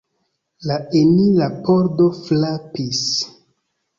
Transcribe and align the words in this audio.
La 0.69 0.77
enira 0.99 1.49
pordo 1.67 2.09
frapis. 2.21 3.03